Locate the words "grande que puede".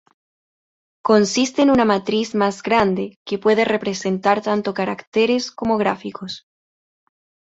2.63-3.65